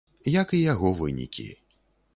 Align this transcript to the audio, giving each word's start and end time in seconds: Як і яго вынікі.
Як 0.35 0.49
і 0.59 0.63
яго 0.63 0.95
вынікі. 1.03 1.47